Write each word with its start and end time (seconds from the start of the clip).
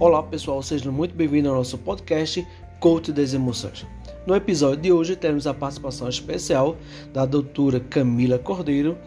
Olá 0.00 0.20
pessoal, 0.24 0.60
sejam 0.60 0.92
muito 0.92 1.14
bem-vindos 1.14 1.48
ao 1.48 1.56
nosso 1.58 1.78
podcast 1.78 2.44
Coach 2.80 3.12
das 3.12 3.32
Emoções. 3.32 3.86
No 4.26 4.34
episódio 4.34 4.82
de 4.82 4.90
hoje 4.90 5.14
temos 5.14 5.46
a 5.46 5.54
participação 5.54 6.08
especial 6.08 6.76
da 7.12 7.24
doutora 7.24 7.78
Camila 7.78 8.36
Cordeiro, 8.36 8.98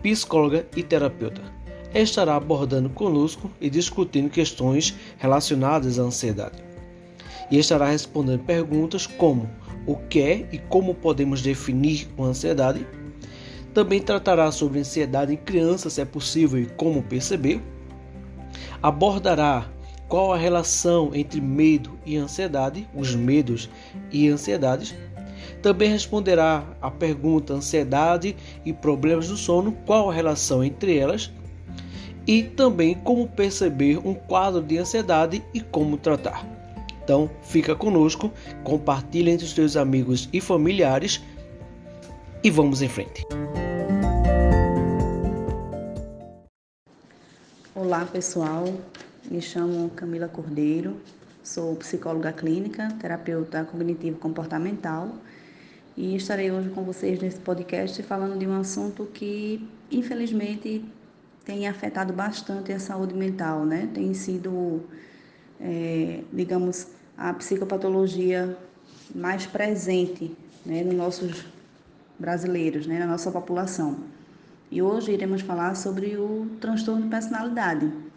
psicóloga 0.00 0.64
e 0.76 0.84
terapeuta. 0.84 1.42
Estará 1.92 2.36
abordando 2.36 2.88
conosco 2.90 3.50
e 3.60 3.68
discutindo 3.68 4.30
questões 4.30 4.94
relacionadas 5.18 5.98
à 5.98 6.02
ansiedade. 6.02 6.62
E 7.50 7.58
estará 7.58 7.88
respondendo 7.88 8.44
perguntas 8.44 9.08
como 9.08 9.50
o 9.84 9.96
que 9.96 10.20
é 10.20 10.48
e 10.52 10.58
como 10.58 10.94
podemos 10.94 11.42
definir 11.42 12.06
a 12.16 12.22
ansiedade. 12.22 12.86
Também 13.74 14.00
tratará 14.00 14.52
sobre 14.52 14.78
ansiedade 14.78 15.32
em 15.32 15.36
crianças, 15.36 15.94
se 15.94 16.00
é 16.00 16.04
possível 16.04 16.62
e 16.62 16.66
como 16.66 17.02
perceber. 17.02 17.60
Abordará 18.80 19.68
qual 20.10 20.32
a 20.32 20.36
relação 20.36 21.14
entre 21.14 21.40
medo 21.40 21.96
e 22.04 22.16
ansiedade, 22.16 22.86
os 22.92 23.14
medos 23.14 23.70
e 24.10 24.28
ansiedades. 24.28 24.92
Também 25.62 25.88
responderá 25.88 26.64
a 26.82 26.90
pergunta 26.90 27.54
ansiedade 27.54 28.36
e 28.64 28.72
problemas 28.72 29.28
do 29.28 29.36
sono, 29.36 29.72
qual 29.86 30.10
a 30.10 30.12
relação 30.12 30.64
entre 30.64 30.98
elas, 30.98 31.30
e 32.26 32.42
também 32.42 32.94
como 32.94 33.28
perceber 33.28 33.98
um 33.98 34.12
quadro 34.12 34.60
de 34.60 34.78
ansiedade 34.78 35.44
e 35.54 35.60
como 35.60 35.96
tratar. 35.96 36.44
Então, 37.04 37.30
fica 37.42 37.76
conosco, 37.76 38.32
compartilhe 38.64 39.30
entre 39.30 39.46
os 39.46 39.52
seus 39.52 39.76
amigos 39.76 40.28
e 40.32 40.40
familiares 40.40 41.22
e 42.42 42.50
vamos 42.50 42.82
em 42.82 42.88
frente. 42.88 43.24
Olá, 47.74 48.04
pessoal. 48.06 48.64
Me 49.30 49.40
chamo 49.40 49.90
Camila 49.90 50.26
Cordeiro, 50.26 50.96
sou 51.40 51.76
psicóloga 51.76 52.32
clínica, 52.32 52.88
terapeuta 53.00 53.62
cognitivo 53.64 54.18
comportamental 54.18 55.14
e 55.96 56.16
estarei 56.16 56.50
hoje 56.50 56.70
com 56.70 56.82
vocês 56.82 57.20
nesse 57.20 57.38
podcast 57.38 58.02
falando 58.02 58.36
de 58.36 58.44
um 58.44 58.60
assunto 58.60 59.06
que, 59.14 59.64
infelizmente, 59.88 60.84
tem 61.44 61.68
afetado 61.68 62.12
bastante 62.12 62.72
a 62.72 62.80
saúde 62.80 63.14
mental, 63.14 63.64
né? 63.64 63.88
Tem 63.94 64.12
sido, 64.14 64.82
é, 65.60 66.24
digamos, 66.32 66.88
a 67.16 67.32
psicopatologia 67.32 68.58
mais 69.14 69.46
presente 69.46 70.36
né, 70.66 70.82
nos 70.82 70.94
nossos 70.96 71.46
brasileiros, 72.18 72.84
né, 72.84 72.98
na 72.98 73.06
nossa 73.06 73.30
população. 73.30 73.96
E 74.72 74.82
hoje 74.82 75.12
iremos 75.12 75.40
falar 75.42 75.76
sobre 75.76 76.16
o 76.16 76.50
transtorno 76.60 77.02
de 77.02 77.08
personalidade. 77.08 78.09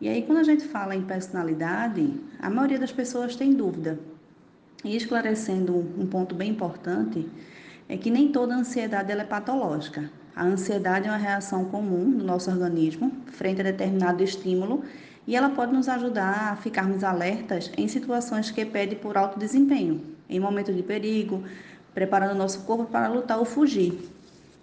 E 0.00 0.08
aí, 0.08 0.22
quando 0.22 0.38
a 0.38 0.44
gente 0.44 0.64
fala 0.64 0.94
em 0.94 1.02
personalidade, 1.02 2.14
a 2.40 2.48
maioria 2.48 2.78
das 2.78 2.92
pessoas 2.92 3.34
tem 3.34 3.52
dúvida. 3.52 3.98
E 4.84 4.96
esclarecendo 4.96 5.76
um 5.98 6.06
ponto 6.06 6.36
bem 6.36 6.50
importante, 6.50 7.28
é 7.88 7.96
que 7.96 8.08
nem 8.08 8.30
toda 8.30 8.54
ansiedade 8.54 9.10
é 9.10 9.24
patológica. 9.24 10.08
A 10.36 10.44
ansiedade 10.44 11.08
é 11.08 11.10
uma 11.10 11.16
reação 11.16 11.64
comum 11.64 12.12
do 12.12 12.24
nosso 12.24 12.48
organismo 12.48 13.10
frente 13.26 13.60
a 13.60 13.64
determinado 13.64 14.22
estímulo 14.22 14.84
e 15.26 15.34
ela 15.34 15.50
pode 15.50 15.72
nos 15.72 15.88
ajudar 15.88 16.52
a 16.52 16.56
ficarmos 16.56 17.02
alertas 17.02 17.72
em 17.76 17.88
situações 17.88 18.52
que 18.52 18.64
pedem 18.64 18.96
por 18.96 19.18
alto 19.18 19.36
desempenho, 19.36 20.00
em 20.30 20.38
momentos 20.38 20.76
de 20.76 20.82
perigo, 20.82 21.42
preparando 21.92 22.38
nosso 22.38 22.60
corpo 22.60 22.84
para 22.84 23.08
lutar 23.08 23.38
ou 23.38 23.44
fugir. 23.44 23.98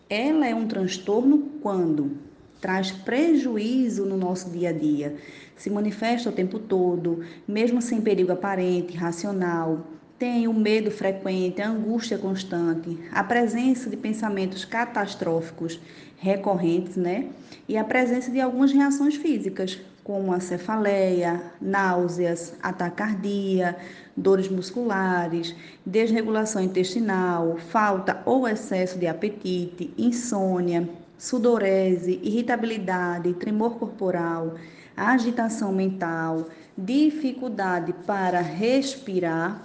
Ela 0.09 0.47
é 0.47 0.55
um 0.55 0.65
transtorno 0.65 1.39
quando 1.61 2.17
traz 2.65 2.89
prejuízo 2.89 4.07
no 4.07 4.17
nosso 4.17 4.49
dia 4.49 4.69
a 4.69 4.73
dia, 4.73 5.17
se 5.55 5.69
manifesta 5.69 6.29
o 6.29 6.31
tempo 6.31 6.57
todo, 6.57 7.23
mesmo 7.47 7.79
sem 7.79 8.01
perigo 8.01 8.31
aparente, 8.31 8.97
racional, 8.97 9.85
tem 10.17 10.47
o 10.47 10.53
medo 10.53 10.89
frequente, 10.89 11.61
a 11.61 11.69
angústia 11.69 12.17
constante, 12.17 12.97
a 13.11 13.23
presença 13.23 13.87
de 13.87 13.95
pensamentos 13.95 14.65
catastróficos 14.65 15.79
recorrentes, 16.17 16.95
né? 16.95 17.27
E 17.69 17.77
a 17.77 17.83
presença 17.83 18.31
de 18.31 18.41
algumas 18.41 18.71
reações 18.71 19.13
físicas, 19.13 19.79
como 20.03 20.33
a 20.33 20.39
cefaleia, 20.39 21.43
náuseas, 21.61 22.55
atacardia, 22.63 23.77
dores 24.17 24.49
musculares, 24.49 25.55
desregulação 25.85 26.63
intestinal, 26.63 27.57
falta 27.69 28.23
ou 28.25 28.47
excesso 28.47 28.97
de 28.97 29.05
apetite, 29.05 29.93
insônia, 29.99 30.89
sudorese, 31.17 32.19
irritabilidade, 32.23 33.33
tremor 33.33 33.77
corporal, 33.77 34.55
agitação 34.95 35.71
mental, 35.71 36.47
dificuldade 36.77 37.93
para 38.05 38.41
respirar. 38.41 39.61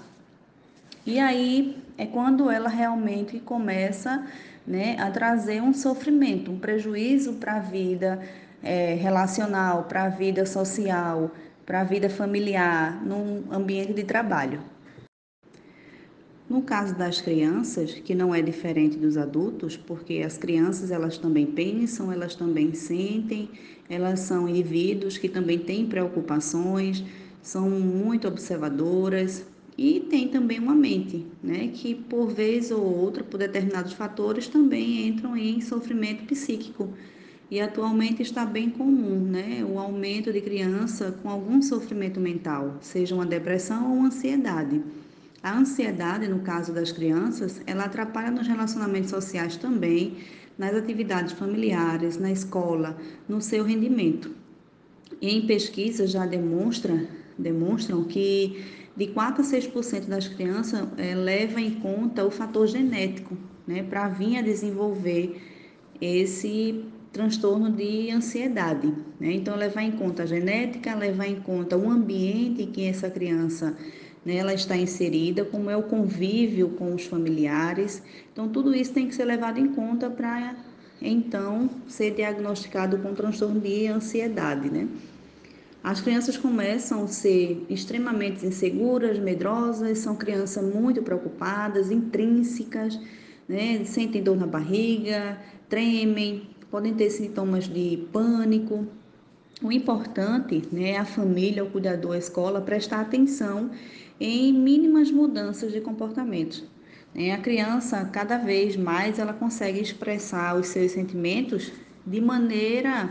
E 1.04 1.18
aí 1.18 1.76
é 1.96 2.06
quando 2.06 2.50
ela 2.50 2.68
realmente 2.68 3.38
começa 3.38 4.26
né, 4.66 4.96
a 5.00 5.10
trazer 5.10 5.62
um 5.62 5.72
sofrimento, 5.72 6.50
um 6.50 6.58
prejuízo 6.58 7.34
para 7.34 7.56
a 7.56 7.60
vida 7.60 8.20
é, 8.62 8.94
relacional, 8.94 9.84
para 9.84 10.04
a 10.04 10.08
vida 10.08 10.44
social, 10.46 11.30
para 11.64 11.80
a 11.80 11.84
vida 11.84 12.10
familiar, 12.10 13.02
num 13.04 13.44
ambiente 13.50 13.92
de 13.92 14.04
trabalho. 14.04 14.60
No 16.50 16.62
caso 16.62 16.96
das 16.96 17.20
crianças, 17.20 17.94
que 17.94 18.12
não 18.12 18.34
é 18.34 18.42
diferente 18.42 18.98
dos 18.98 19.16
adultos, 19.16 19.76
porque 19.76 20.14
as 20.26 20.36
crianças 20.36 20.90
elas 20.90 21.16
também 21.16 21.46
pensam, 21.46 22.10
elas 22.10 22.34
também 22.34 22.74
sentem, 22.74 23.48
elas 23.88 24.18
são 24.18 24.48
indivíduos 24.48 25.16
que 25.16 25.28
também 25.28 25.60
têm 25.60 25.86
preocupações, 25.86 27.04
são 27.40 27.70
muito 27.70 28.26
observadoras 28.26 29.46
e 29.78 30.00
tem 30.00 30.26
também 30.26 30.58
uma 30.58 30.74
mente, 30.74 31.24
né, 31.40 31.68
que 31.72 31.94
por 31.94 32.26
vez 32.26 32.72
ou 32.72 32.82
outra, 32.82 33.22
por 33.22 33.38
determinados 33.38 33.92
fatores, 33.92 34.48
também 34.48 35.06
entram 35.06 35.36
em 35.36 35.60
sofrimento 35.60 36.24
psíquico. 36.24 36.92
E 37.48 37.60
atualmente 37.60 38.22
está 38.22 38.44
bem 38.44 38.70
comum, 38.70 39.20
né, 39.20 39.64
o 39.64 39.78
aumento 39.78 40.32
de 40.32 40.40
criança 40.40 41.16
com 41.22 41.28
algum 41.30 41.62
sofrimento 41.62 42.18
mental, 42.18 42.76
seja 42.80 43.14
uma 43.14 43.24
depressão 43.24 43.88
ou 43.88 43.98
uma 43.98 44.08
ansiedade. 44.08 44.82
A 45.42 45.56
ansiedade, 45.56 46.28
no 46.28 46.40
caso 46.40 46.70
das 46.72 46.92
crianças, 46.92 47.62
ela 47.66 47.84
atrapalha 47.84 48.30
nos 48.30 48.46
relacionamentos 48.46 49.08
sociais 49.08 49.56
também, 49.56 50.18
nas 50.58 50.74
atividades 50.74 51.32
familiares, 51.32 52.18
na 52.18 52.30
escola, 52.30 52.98
no 53.26 53.40
seu 53.40 53.64
rendimento. 53.64 54.30
E 55.18 55.30
em 55.30 55.46
pesquisas 55.46 56.10
já 56.10 56.26
demonstra, 56.26 57.08
demonstram 57.38 58.04
que 58.04 58.62
de 58.94 59.06
4 59.06 59.42
a 59.42 59.46
6% 59.46 60.06
das 60.06 60.28
crianças 60.28 60.86
é, 60.98 61.14
leva 61.14 61.58
em 61.58 61.70
conta 61.76 62.22
o 62.22 62.30
fator 62.30 62.66
genético, 62.66 63.34
né, 63.66 63.82
para 63.82 64.08
vir 64.08 64.36
a 64.36 64.42
desenvolver 64.42 65.40
esse 65.98 66.84
transtorno 67.12 67.70
de 67.72 68.10
ansiedade. 68.10 68.92
Né? 69.18 69.32
Então, 69.32 69.56
levar 69.56 69.82
em 69.82 69.92
conta 69.92 70.24
a 70.24 70.26
genética, 70.26 70.94
levar 70.94 71.26
em 71.26 71.40
conta 71.40 71.78
o 71.78 71.88
ambiente 71.88 72.62
em 72.62 72.66
que 72.70 72.84
essa 72.84 73.08
criança 73.08 73.74
né, 74.24 74.36
ela 74.36 74.52
está 74.52 74.76
inserida, 74.76 75.44
como 75.44 75.70
é 75.70 75.76
o 75.76 75.82
convívio 75.82 76.70
com 76.70 76.94
os 76.94 77.04
familiares. 77.04 78.02
Então, 78.32 78.48
tudo 78.48 78.74
isso 78.74 78.92
tem 78.92 79.08
que 79.08 79.14
ser 79.14 79.24
levado 79.24 79.58
em 79.58 79.68
conta 79.68 80.10
para 80.10 80.54
então 81.02 81.70
ser 81.88 82.14
diagnosticado 82.14 82.98
com 82.98 83.14
transtorno 83.14 83.58
de 83.58 83.86
ansiedade, 83.86 84.70
né? 84.70 84.86
As 85.82 86.00
crianças 86.00 86.36
começam 86.36 87.04
a 87.04 87.08
ser 87.08 87.64
extremamente 87.70 88.44
inseguras, 88.44 89.18
medrosas, 89.18 89.98
são 89.98 90.14
crianças 90.14 90.62
muito 90.62 91.02
preocupadas, 91.02 91.90
intrínsecas, 91.90 93.00
né? 93.48 93.82
sentem 93.86 94.22
dor 94.22 94.36
na 94.36 94.46
barriga, 94.46 95.38
tremem, 95.70 96.50
podem 96.70 96.92
ter 96.94 97.08
sintomas 97.08 97.66
de 97.66 98.06
pânico. 98.12 98.86
O 99.62 99.70
importante 99.70 100.62
né, 100.72 100.92
é 100.92 100.96
a 100.96 101.04
família, 101.04 101.62
o 101.62 101.70
cuidador, 101.70 102.14
a 102.14 102.18
escola 102.18 102.62
prestar 102.62 103.02
atenção 103.02 103.70
em 104.18 104.54
mínimas 104.54 105.10
mudanças 105.10 105.70
de 105.70 105.82
comportamento. 105.82 106.64
Né? 107.14 107.32
A 107.32 107.38
criança, 107.38 108.02
cada 108.10 108.38
vez 108.38 108.74
mais, 108.74 109.18
ela 109.18 109.34
consegue 109.34 109.78
expressar 109.78 110.56
os 110.56 110.68
seus 110.68 110.92
sentimentos 110.92 111.72
de 112.06 112.22
maneira 112.22 113.10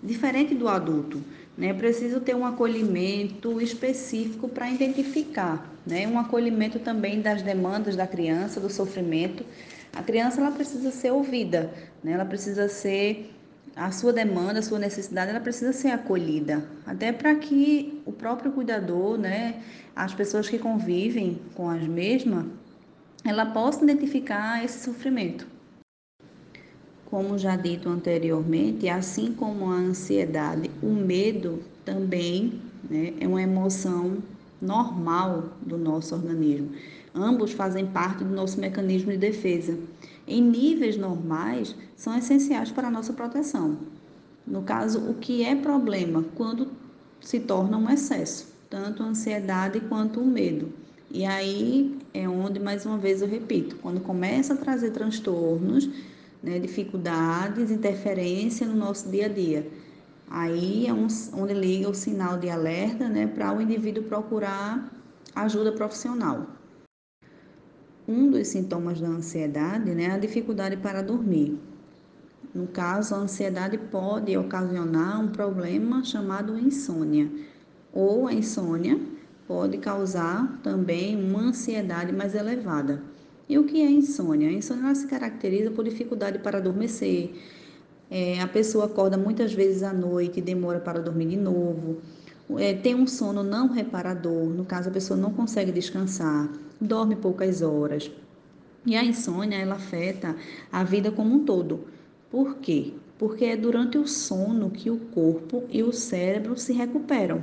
diferente 0.00 0.54
do 0.54 0.68
adulto. 0.68 1.20
Né? 1.58 1.74
Preciso 1.74 2.20
ter 2.20 2.36
um 2.36 2.46
acolhimento 2.46 3.60
específico 3.60 4.48
para 4.48 4.70
identificar, 4.70 5.74
né? 5.84 6.06
um 6.06 6.20
acolhimento 6.20 6.78
também 6.78 7.20
das 7.20 7.42
demandas 7.42 7.96
da 7.96 8.06
criança, 8.06 8.60
do 8.60 8.70
sofrimento. 8.70 9.44
A 9.92 10.04
criança 10.04 10.40
ela 10.40 10.52
precisa 10.52 10.92
ser 10.92 11.10
ouvida, 11.10 11.74
né? 12.04 12.12
ela 12.12 12.24
precisa 12.24 12.68
ser 12.68 13.34
a 13.76 13.90
sua 13.90 14.12
demanda, 14.12 14.58
a 14.58 14.62
sua 14.62 14.78
necessidade, 14.78 15.30
ela 15.30 15.40
precisa 15.40 15.72
ser 15.72 15.88
acolhida, 15.88 16.64
até 16.86 17.12
para 17.12 17.34
que 17.34 18.02
o 18.04 18.12
próprio 18.12 18.52
cuidador, 18.52 19.16
né, 19.16 19.62
as 19.94 20.12
pessoas 20.12 20.48
que 20.48 20.58
convivem 20.58 21.40
com 21.54 21.68
as 21.68 21.82
mesmas, 21.82 22.46
ela 23.24 23.46
possa 23.46 23.84
identificar 23.84 24.64
esse 24.64 24.84
sofrimento. 24.84 25.46
Como 27.06 27.38
já 27.38 27.56
dito 27.56 27.88
anteriormente, 27.88 28.88
assim 28.88 29.32
como 29.32 29.70
a 29.70 29.74
ansiedade, 29.74 30.70
o 30.82 30.90
medo 30.90 31.62
também 31.84 32.60
né? 32.88 33.14
É 33.20 33.26
uma 33.26 33.42
emoção 33.42 34.18
normal 34.60 35.50
do 35.62 35.76
nosso 35.76 36.14
organismo. 36.14 36.70
Ambos 37.14 37.52
fazem 37.52 37.86
parte 37.86 38.22
do 38.24 38.34
nosso 38.34 38.60
mecanismo 38.60 39.10
de 39.10 39.18
defesa. 39.18 39.78
Em 40.30 40.40
níveis 40.40 40.96
normais, 40.96 41.74
são 41.96 42.16
essenciais 42.16 42.70
para 42.70 42.86
a 42.86 42.90
nossa 42.90 43.12
proteção. 43.12 43.78
No 44.46 44.62
caso, 44.62 45.00
o 45.10 45.14
que 45.14 45.42
é 45.42 45.56
problema 45.56 46.24
quando 46.36 46.68
se 47.20 47.40
torna 47.40 47.76
um 47.76 47.90
excesso, 47.90 48.46
tanto 48.70 49.02
a 49.02 49.06
ansiedade 49.06 49.80
quanto 49.80 50.20
o 50.20 50.24
medo. 50.24 50.72
E 51.10 51.26
aí 51.26 51.98
é 52.14 52.28
onde, 52.28 52.60
mais 52.60 52.86
uma 52.86 52.96
vez, 52.96 53.22
eu 53.22 53.26
repito, 53.26 53.74
quando 53.82 54.00
começa 54.00 54.54
a 54.54 54.56
trazer 54.56 54.92
transtornos, 54.92 55.90
né, 56.40 56.60
dificuldades, 56.60 57.68
interferência 57.68 58.68
no 58.68 58.76
nosso 58.76 59.08
dia 59.08 59.26
a 59.26 59.28
dia. 59.28 59.68
Aí 60.30 60.86
é 60.86 60.94
um, 60.94 61.08
onde 61.34 61.54
liga 61.54 61.90
o 61.90 61.94
sinal 61.94 62.38
de 62.38 62.48
alerta 62.48 63.08
né, 63.08 63.26
para 63.26 63.52
o 63.52 63.60
indivíduo 63.60 64.04
procurar 64.04 64.92
ajuda 65.34 65.72
profissional. 65.72 66.59
Um 68.10 68.28
dos 68.28 68.48
sintomas 68.48 69.00
da 69.00 69.06
ansiedade 69.06 69.94
né, 69.94 70.06
é 70.06 70.10
a 70.10 70.18
dificuldade 70.18 70.76
para 70.76 71.00
dormir. 71.00 71.56
No 72.52 72.66
caso, 72.66 73.14
a 73.14 73.18
ansiedade 73.18 73.78
pode 73.78 74.36
ocasionar 74.36 75.20
um 75.20 75.28
problema 75.28 76.02
chamado 76.02 76.58
insônia, 76.58 77.30
ou 77.92 78.26
a 78.26 78.34
insônia 78.34 78.98
pode 79.46 79.78
causar 79.78 80.58
também 80.60 81.14
uma 81.14 81.40
ansiedade 81.40 82.12
mais 82.12 82.34
elevada. 82.34 83.00
E 83.48 83.56
o 83.56 83.62
que 83.62 83.80
é 83.80 83.88
insônia? 83.88 84.48
A 84.48 84.52
insônia 84.52 84.92
se 84.92 85.06
caracteriza 85.06 85.70
por 85.70 85.84
dificuldade 85.84 86.40
para 86.40 86.58
adormecer. 86.58 87.32
É, 88.10 88.40
a 88.40 88.48
pessoa 88.48 88.86
acorda 88.86 89.16
muitas 89.16 89.54
vezes 89.54 89.84
à 89.84 89.92
noite 89.92 90.40
e 90.40 90.42
demora 90.42 90.80
para 90.80 91.00
dormir 91.00 91.26
de 91.26 91.36
novo. 91.36 91.98
É, 92.58 92.74
tem 92.74 92.96
um 92.96 93.06
sono 93.06 93.44
não 93.44 93.68
reparador, 93.68 94.46
no 94.46 94.64
caso 94.64 94.88
a 94.88 94.92
pessoa 94.92 95.16
não 95.16 95.32
consegue 95.32 95.70
descansar, 95.70 96.50
dorme 96.80 97.16
poucas 97.16 97.62
horas. 97.62 98.10
E 98.86 98.96
a 98.96 99.04
insônia 99.04 99.56
ela 99.58 99.74
afeta 99.74 100.34
a 100.72 100.82
vida 100.82 101.10
como 101.10 101.34
um 101.34 101.44
todo. 101.44 101.86
Por 102.30 102.56
quê? 102.56 102.94
Porque 103.18 103.44
é 103.44 103.56
durante 103.56 103.98
o 103.98 104.06
sono 104.06 104.70
que 104.70 104.90
o 104.90 104.96
corpo 104.96 105.64
e 105.68 105.82
o 105.82 105.92
cérebro 105.92 106.56
se 106.58 106.72
recuperam. 106.72 107.42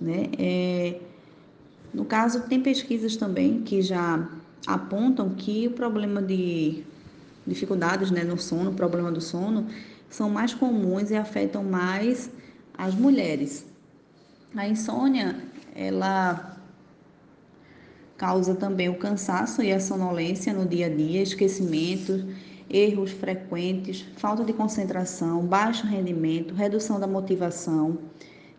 Né? 0.00 0.30
É, 0.38 1.00
no 1.92 2.04
caso, 2.04 2.42
tem 2.42 2.60
pesquisas 2.60 3.16
também 3.16 3.62
que 3.62 3.82
já 3.82 4.28
apontam 4.66 5.30
que 5.30 5.66
o 5.66 5.70
problema 5.72 6.22
de 6.22 6.84
dificuldades 7.46 8.10
né, 8.10 8.22
no 8.22 8.38
sono, 8.38 8.74
problema 8.74 9.10
do 9.10 9.20
sono, 9.20 9.66
são 10.08 10.28
mais 10.30 10.54
comuns 10.54 11.10
e 11.10 11.16
afetam 11.16 11.64
mais 11.64 12.30
as 12.76 12.94
mulheres. 12.94 13.66
A 14.54 14.68
insônia, 14.68 15.36
ela 15.74 16.55
causa 18.16 18.54
também 18.54 18.88
o 18.88 18.98
cansaço 18.98 19.62
e 19.62 19.72
a 19.72 19.80
sonolência 19.80 20.52
no 20.52 20.66
dia 20.66 20.86
a 20.86 20.88
dia, 20.88 21.22
esquecimento, 21.22 22.26
erros 22.68 23.12
frequentes, 23.12 24.04
falta 24.16 24.44
de 24.44 24.52
concentração, 24.52 25.44
baixo 25.46 25.86
rendimento, 25.86 26.54
redução 26.54 26.98
da 26.98 27.06
motivação. 27.06 27.98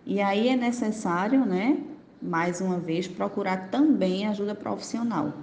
E 0.06 0.22
aí 0.22 0.48
é 0.48 0.56
necessário, 0.56 1.46
né, 1.46 1.80
mais 2.22 2.62
uma 2.62 2.80
vez, 2.80 3.08
procurar 3.08 3.70
também 3.70 4.26
ajuda 4.28 4.56
profissional. 4.56 5.34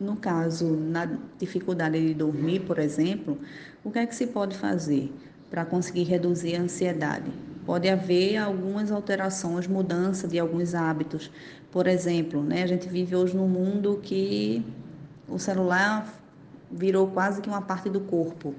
No 0.00 0.16
caso, 0.16 0.66
na 0.66 1.06
dificuldade 1.38 2.00
de 2.04 2.14
dormir, 2.14 2.60
por 2.60 2.78
exemplo, 2.78 3.38
o 3.84 3.90
que 3.90 3.98
é 3.98 4.06
que 4.06 4.14
se 4.14 4.26
pode 4.26 4.56
fazer 4.56 5.12
para 5.50 5.64
conseguir 5.64 6.04
reduzir 6.04 6.56
a 6.56 6.62
ansiedade? 6.62 7.30
Pode 7.64 7.88
haver 7.88 8.36
algumas 8.36 8.90
alterações, 8.90 9.66
mudança 9.66 10.26
de 10.26 10.38
alguns 10.38 10.74
hábitos. 10.74 11.30
Por 11.70 11.86
exemplo, 11.86 12.42
né, 12.42 12.62
a 12.62 12.66
gente 12.66 12.88
vive 12.88 13.14
hoje 13.14 13.36
num 13.36 13.48
mundo 13.48 14.00
que 14.02 14.64
o 15.28 15.38
celular 15.38 16.12
virou 16.70 17.06
quase 17.06 17.40
que 17.40 17.48
uma 17.48 17.62
parte 17.62 17.88
do 17.88 18.00
corpo. 18.00 18.54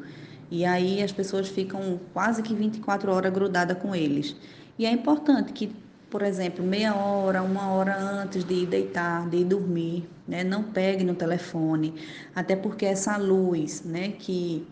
E 0.49 0.65
aí 0.65 1.01
as 1.01 1.11
pessoas 1.11 1.49
ficam 1.49 1.99
quase 2.13 2.41
que 2.41 2.53
24 2.53 3.11
horas 3.11 3.33
grudadas 3.33 3.77
com 3.77 3.95
eles. 3.95 4.35
E 4.77 4.85
é 4.85 4.91
importante 4.91 5.51
que 5.51 5.71
por 6.13 6.21
exemplo, 6.21 6.63
meia 6.63 6.93
hora, 6.95 7.41
uma 7.41 7.69
hora 7.69 7.97
antes 7.97 8.43
de 8.43 8.53
ir 8.53 8.65
deitar, 8.67 9.27
de 9.27 9.37
ir 9.37 9.45
dormir, 9.45 10.07
né? 10.27 10.43
Não 10.43 10.61
pegue 10.61 11.03
no 11.03 11.15
telefone, 11.15 11.95
até 12.35 12.55
porque 12.55 12.85
essa 12.85 13.17
luz, 13.17 13.81
né, 13.83 14.09
que 14.09 14.63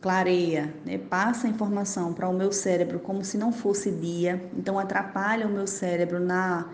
clareia, 0.00 0.74
né, 0.84 0.98
passa 0.98 1.46
a 1.46 1.50
informação 1.50 2.12
para 2.12 2.28
o 2.28 2.32
meu 2.32 2.52
cérebro 2.52 2.98
como 2.98 3.22
se 3.22 3.36
não 3.36 3.52
fosse 3.52 3.90
dia, 3.90 4.42
então 4.56 4.78
atrapalha 4.78 5.46
o 5.46 5.50
meu 5.50 5.66
cérebro 5.66 6.18
na 6.18 6.70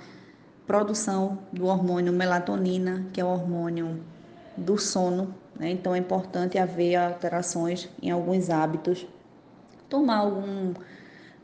produção 0.66 1.38
do 1.52 1.66
hormônio 1.66 2.12
melatonina, 2.12 3.06
que 3.12 3.20
é 3.20 3.24
o 3.24 3.28
hormônio 3.28 4.00
do 4.56 4.78
sono, 4.78 5.34
né? 5.58 5.70
Então 5.70 5.94
é 5.94 5.98
importante 5.98 6.58
haver 6.58 6.96
alterações 6.96 7.88
em 8.02 8.10
alguns 8.10 8.50
hábitos, 8.50 9.06
tomar 9.88 10.18
algum 10.18 10.74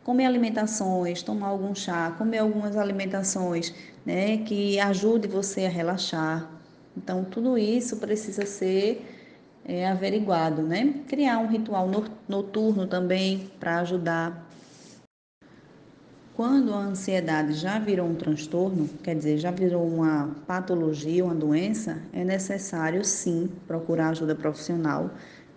comer 0.05 0.26
alimentações, 0.26 1.23
tomar 1.23 1.49
algum 1.49 1.75
chá, 1.75 2.12
comer 2.19 2.38
algumas 2.38 2.76
alimentações, 2.76 3.73
né, 4.05 4.38
que 4.38 4.79
ajude 4.81 5.29
você 5.29 5.67
a 5.67 5.69
relaxar. 5.69 6.50
Então, 6.96 7.25
tudo 7.25 7.56
isso 7.56 7.96
precisa 7.99 8.44
ser 8.44 9.12
é, 9.64 9.88
averiguado, 9.88 10.62
né? 10.62 10.94
Criar 11.09 11.38
um 11.38 11.47
ritual 11.47 11.88
noturno 12.29 12.87
também 12.87 13.50
para 13.59 13.79
ajudar. 13.81 14.49
Quando 16.35 16.73
a 16.73 16.79
ansiedade 16.79 17.53
já 17.53 17.79
virou 17.79 18.09
um 18.09 18.14
transtorno, 18.14 18.88
quer 19.03 19.14
dizer, 19.14 19.38
já 19.38 19.50
virou 19.50 19.87
uma 19.87 20.35
patologia, 20.47 21.25
uma 21.25 21.35
doença, 21.35 22.03
é 22.12 22.25
necessário 22.25 23.05
sim 23.05 23.50
procurar 23.67 24.09
ajuda 24.09 24.35
profissional 24.35 25.11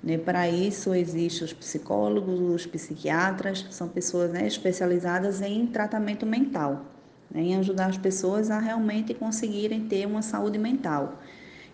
né? 0.06 0.20
Para 0.20 0.48
isso, 0.48 0.94
existem 0.94 1.44
os 1.44 1.52
psicólogos, 1.52 2.40
os 2.40 2.68
psiquiatras, 2.68 3.66
são 3.72 3.90
pessoas 3.90 4.32
né, 4.32 4.46
especializadas 4.46 5.42
em 5.42 5.66
tratamento 5.66 6.28
mental, 6.28 6.86
né, 7.32 7.42
em 7.42 7.56
ajudar 7.56 7.88
as 7.88 7.98
pessoas 7.98 8.52
a 8.52 8.60
realmente 8.60 9.16
conseguirem 9.16 9.88
ter 9.88 10.06
uma 10.06 10.22
saúde 10.22 10.60
mental. 10.60 11.20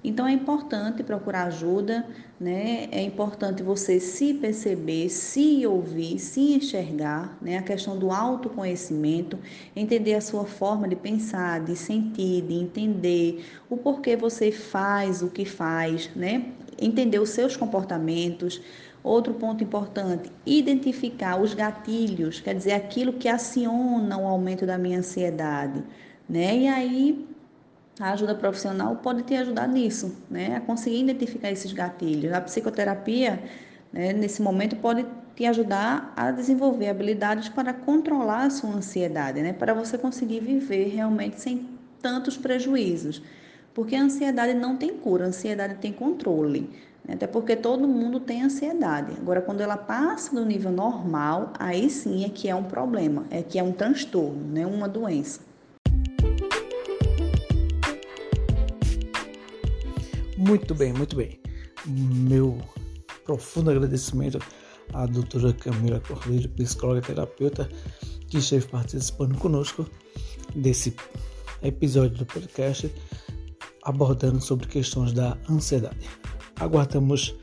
Então 0.03 0.25
é 0.25 0.31
importante 0.31 1.03
procurar 1.03 1.43
ajuda, 1.43 2.07
né? 2.39 2.87
É 2.91 3.01
importante 3.03 3.61
você 3.61 3.99
se 3.99 4.33
perceber, 4.33 5.09
se 5.09 5.65
ouvir, 5.67 6.17
se 6.17 6.55
enxergar, 6.55 7.37
né? 7.41 7.57
A 7.57 7.61
questão 7.61 7.97
do 7.97 8.11
autoconhecimento, 8.11 9.37
entender 9.75 10.15
a 10.15 10.21
sua 10.21 10.45
forma 10.45 10.87
de 10.87 10.95
pensar, 10.95 11.63
de 11.63 11.75
sentir, 11.75 12.41
de 12.41 12.55
entender 12.55 13.45
o 13.69 13.77
porquê 13.77 14.15
você 14.15 14.51
faz 14.51 15.21
o 15.21 15.29
que 15.29 15.45
faz, 15.45 16.09
né? 16.15 16.45
entender 16.81 17.19
os 17.19 17.29
seus 17.29 17.55
comportamentos. 17.55 18.61
Outro 19.03 19.33
ponto 19.33 19.63
importante, 19.63 20.31
identificar 20.45 21.41
os 21.41 21.55
gatilhos, 21.55 22.39
quer 22.39 22.53
dizer, 22.53 22.73
aquilo 22.73 23.13
que 23.13 23.27
aciona 23.27 24.15
o 24.17 24.27
aumento 24.27 24.63
da 24.63 24.77
minha 24.77 24.99
ansiedade, 24.99 25.83
né? 26.29 26.55
E 26.55 26.67
aí 26.67 27.27
a 27.99 28.11
ajuda 28.13 28.33
profissional 28.33 28.95
pode 28.95 29.23
te 29.23 29.35
ajudar 29.35 29.67
nisso, 29.67 30.15
né? 30.29 30.55
A 30.55 30.61
conseguir 30.61 31.01
identificar 31.01 31.51
esses 31.51 31.71
gatilhos. 31.73 32.33
A 32.33 32.41
psicoterapia, 32.41 33.43
né, 33.91 34.13
nesse 34.13 34.41
momento, 34.41 34.75
pode 34.77 35.05
te 35.35 35.45
ajudar 35.45 36.13
a 36.15 36.31
desenvolver 36.31 36.89
habilidades 36.89 37.49
para 37.49 37.73
controlar 37.73 38.45
a 38.45 38.49
sua 38.49 38.71
ansiedade, 38.71 39.41
né? 39.41 39.53
Para 39.53 39.73
você 39.73 39.97
conseguir 39.97 40.39
viver 40.39 40.89
realmente 40.89 41.39
sem 41.39 41.67
tantos 42.01 42.37
prejuízos. 42.37 43.21
Porque 43.73 43.95
a 43.95 44.03
ansiedade 44.03 44.53
não 44.53 44.75
tem 44.75 44.95
cura, 44.97 45.25
a 45.25 45.27
ansiedade 45.27 45.75
tem 45.75 45.93
controle. 45.93 46.69
Né? 47.05 47.13
Até 47.13 47.27
porque 47.27 47.55
todo 47.55 47.87
mundo 47.87 48.19
tem 48.19 48.43
ansiedade. 48.43 49.13
Agora, 49.19 49.41
quando 49.41 49.61
ela 49.61 49.77
passa 49.77 50.35
do 50.35 50.45
nível 50.45 50.71
normal, 50.71 51.53
aí 51.57 51.89
sim 51.89 52.25
é 52.25 52.29
que 52.29 52.49
é 52.49 52.55
um 52.55 52.63
problema, 52.63 53.25
é 53.29 53.41
que 53.41 53.57
é 53.57 53.63
um 53.63 53.71
transtorno, 53.71 54.43
né? 54.51 54.65
uma 54.65 54.89
doença. 54.89 55.50
Muito 60.41 60.73
bem, 60.73 60.91
muito 60.91 61.15
bem. 61.15 61.39
Meu 61.85 62.57
profundo 63.23 63.69
agradecimento 63.69 64.39
à 64.91 65.05
doutora 65.05 65.53
Camila 65.53 65.99
Cordeiro, 65.99 66.49
psicóloga 66.49 66.99
terapeuta, 66.99 67.69
que 68.27 68.39
esteve 68.39 68.65
participando 68.65 69.37
conosco 69.37 69.87
desse 70.55 70.95
episódio 71.61 72.17
do 72.17 72.25
podcast 72.25 72.91
abordando 73.83 74.41
sobre 74.41 74.65
questões 74.67 75.13
da 75.13 75.37
ansiedade. 75.47 76.09
Aguardamos 76.59 77.35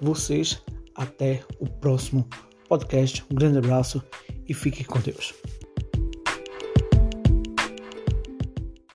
vocês 0.00 0.62
até 0.94 1.42
o 1.58 1.66
próximo 1.66 2.24
podcast. 2.68 3.24
Um 3.32 3.34
grande 3.34 3.58
abraço 3.58 4.00
e 4.48 4.54
fique 4.54 4.84
com 4.84 5.00
Deus. 5.00 5.34